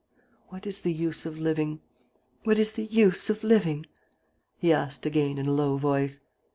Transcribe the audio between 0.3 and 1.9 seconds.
What is the use of living?...